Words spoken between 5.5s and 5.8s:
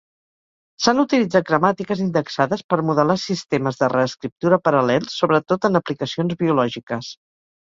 tot